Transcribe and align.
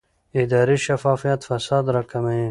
اداري 0.41 0.77
شفافیت 0.85 1.41
فساد 1.49 1.85
راکموي 1.95 2.39